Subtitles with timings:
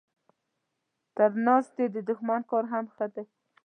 [1.15, 3.25] تر ناستي د دښمن کار هم ښه دی.